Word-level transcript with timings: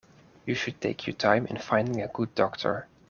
You 0.47 0.55
should 0.55 0.81
take 0.81 1.05
your 1.05 1.15
time 1.15 1.45
in 1.45 1.59
finding 1.59 2.01
a 2.01 2.07
good 2.07 2.33
doctor. 2.33 2.87